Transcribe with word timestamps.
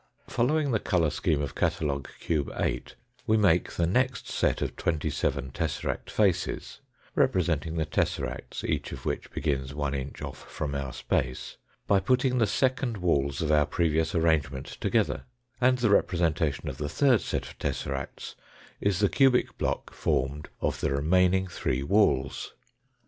Following 0.25 0.71
the 0.71 0.79
colour 0.79 1.11
scheme 1.11 1.43
of 1.43 1.53
catalogue 1.53 2.07
cube 2.19 2.49
8, 2.55 2.55
APPENDIX 2.55 2.95
I 2.95 3.21
245 3.27 3.27
we 3.27 3.37
make 3.37 3.71
the 3.73 3.85
next 3.85 4.27
set 4.29 4.59
of 4.63 4.75
twenty 4.75 5.11
seven 5.11 5.51
tesseract 5.51 6.09
faces, 6.09 6.79
representing 7.13 7.75
the 7.77 7.85
tesseracts, 7.85 8.63
each 8.63 8.91
of 8.91 9.05
which 9.05 9.29
begins 9.29 9.75
one 9.75 9.93
inch 9.93 10.23
off 10.23 10.39
from 10.51 10.73
our 10.73 10.91
space, 10.91 11.57
by 11.85 11.99
putting 11.99 12.39
the 12.39 12.47
second 12.47 12.97
walls 12.97 13.43
of 13.43 13.51
our 13.51 13.67
previous 13.67 14.15
arrangement 14.15 14.65
together, 14.79 15.21
and 15.61 15.77
the 15.77 15.91
representation 15.91 16.67
of 16.67 16.79
the 16.79 16.89
third 16.89 17.21
set 17.21 17.45
of 17.47 17.59
tessaracts 17.59 18.33
is 18.79 19.01
the 19.01 19.07
cubic 19.07 19.55
block 19.59 19.93
formed 19.93 20.49
of 20.61 20.79
the 20.79 20.89
remaining 20.91 21.45
three 21.45 21.83
walls. 21.83 22.55